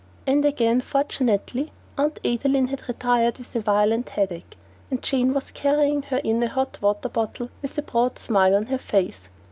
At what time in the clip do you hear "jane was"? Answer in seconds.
4.99-5.51